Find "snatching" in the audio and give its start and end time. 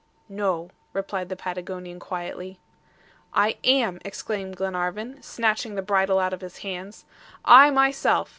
5.21-5.75